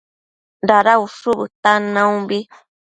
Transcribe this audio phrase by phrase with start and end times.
[0.67, 2.39] Dada ushu bëtan naumbi